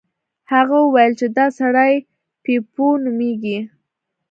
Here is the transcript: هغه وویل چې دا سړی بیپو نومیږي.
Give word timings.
هغه 0.51 0.75
وویل 0.85 1.13
چې 1.19 1.27
دا 1.37 1.45
سړی 1.59 1.93
بیپو 2.43 2.87
نومیږي. 3.03 3.59